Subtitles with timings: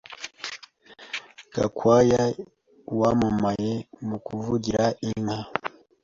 [1.53, 2.23] Gakwaya
[2.99, 3.73] wamamaye
[4.07, 5.39] mukuvugira inka